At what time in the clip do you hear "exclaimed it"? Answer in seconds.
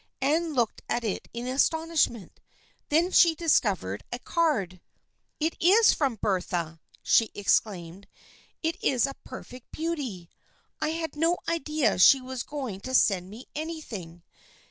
7.35-8.83